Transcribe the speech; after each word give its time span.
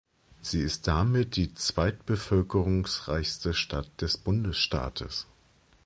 Sie 0.41 0.61
ist 0.61 0.87
damit 0.87 1.35
die 1.35 1.53
zweitbevölkerungsreichste 1.53 3.53
Stadt 3.53 3.91
des 4.01 4.17
Bundesstaates. 4.17 5.27